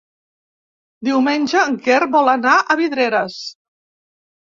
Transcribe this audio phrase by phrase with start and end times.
[1.09, 3.41] Diumenge en Quer vol anar a Vidreres.